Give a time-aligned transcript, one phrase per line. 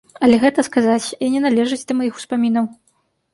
[0.27, 2.65] Але гэта, сказаць, і не належыць да маіх успамінаў.